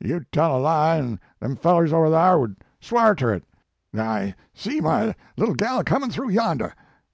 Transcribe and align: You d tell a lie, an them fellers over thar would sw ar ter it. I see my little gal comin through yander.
You 0.00 0.20
d 0.20 0.26
tell 0.32 0.56
a 0.56 0.60
lie, 0.60 0.96
an 0.96 1.20
them 1.40 1.56
fellers 1.56 1.92
over 1.92 2.08
thar 2.08 2.38
would 2.40 2.56
sw 2.80 2.94
ar 2.94 3.14
ter 3.14 3.34
it. 3.34 3.44
I 3.94 4.34
see 4.54 4.80
my 4.80 5.14
little 5.36 5.54
gal 5.54 5.84
comin 5.84 6.08
through 6.08 6.30
yander. 6.30 6.72